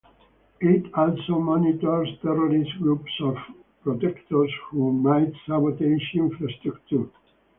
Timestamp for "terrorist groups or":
2.23-3.35